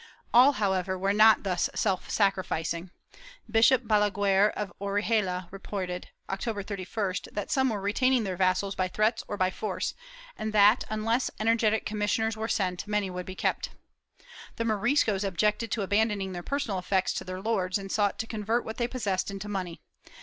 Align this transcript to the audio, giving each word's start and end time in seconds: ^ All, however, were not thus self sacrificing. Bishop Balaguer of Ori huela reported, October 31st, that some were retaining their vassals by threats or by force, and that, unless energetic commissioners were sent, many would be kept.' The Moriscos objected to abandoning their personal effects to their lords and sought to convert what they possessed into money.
^ 0.01 0.03
All, 0.33 0.53
however, 0.53 0.97
were 0.97 1.13
not 1.13 1.43
thus 1.43 1.69
self 1.75 2.09
sacrificing. 2.09 2.89
Bishop 3.47 3.83
Balaguer 3.83 4.49
of 4.53 4.73
Ori 4.79 5.03
huela 5.03 5.47
reported, 5.51 6.07
October 6.27 6.63
31st, 6.63 7.31
that 7.35 7.51
some 7.51 7.69
were 7.69 7.79
retaining 7.79 8.23
their 8.23 8.35
vassals 8.35 8.73
by 8.73 8.87
threats 8.87 9.23
or 9.27 9.37
by 9.37 9.51
force, 9.51 9.93
and 10.35 10.53
that, 10.53 10.85
unless 10.89 11.29
energetic 11.39 11.85
commissioners 11.85 12.35
were 12.35 12.47
sent, 12.47 12.87
many 12.87 13.11
would 13.11 13.27
be 13.27 13.35
kept.' 13.35 13.69
The 14.55 14.63
Moriscos 14.65 15.23
objected 15.23 15.69
to 15.69 15.83
abandoning 15.83 16.31
their 16.31 16.41
personal 16.41 16.79
effects 16.79 17.13
to 17.13 17.23
their 17.23 17.39
lords 17.39 17.77
and 17.77 17.91
sought 17.91 18.17
to 18.17 18.25
convert 18.25 18.65
what 18.65 18.77
they 18.77 18.87
possessed 18.87 19.29
into 19.29 19.47
money. 19.47 19.81